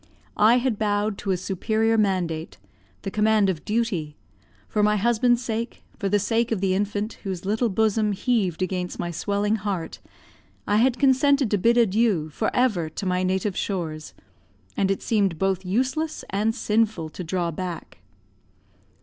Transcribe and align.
I 0.37 0.57
had 0.57 0.79
bowed 0.79 1.19
to 1.19 1.29
a 1.29 1.37
superior 1.37 1.95
mandate, 1.95 2.57
the 3.03 3.11
command 3.11 3.51
of 3.51 3.63
duty; 3.63 4.17
for 4.67 4.81
my 4.81 4.95
husband's 4.97 5.43
sake, 5.45 5.83
for 5.95 6.09
the 6.09 6.17
sake 6.17 6.51
of 6.51 6.59
the 6.59 6.73
infant, 6.73 7.19
whose 7.21 7.45
little 7.45 7.69
bosom 7.69 8.11
heaved 8.13 8.63
against 8.63 8.97
my 8.97 9.11
swelling 9.11 9.57
heart, 9.57 9.99
I 10.65 10.77
had 10.77 10.97
consented 10.97 11.51
to 11.51 11.59
bid 11.59 11.77
adieu 11.77 12.29
for 12.29 12.49
ever 12.51 12.89
to 12.89 13.05
my 13.05 13.21
native 13.21 13.55
shores, 13.55 14.15
and 14.75 14.89
it 14.89 15.03
seemed 15.03 15.37
both 15.37 15.63
useless 15.67 16.25
and 16.31 16.55
sinful 16.55 17.09
to 17.09 17.23
draw 17.23 17.51
back. 17.51 17.99